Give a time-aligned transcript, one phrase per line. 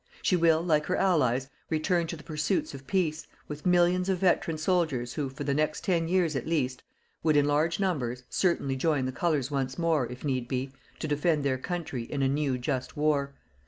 [0.23, 4.57] She will, like her Allies, return to the pursuits of peace, with millions of veteran
[4.57, 6.81] soldiers who, for the next ten years at least,
[7.21, 11.43] would, in large numbers, certainly join the Colours once more, if need be, to defend
[11.45, 13.35] their country in a new just war.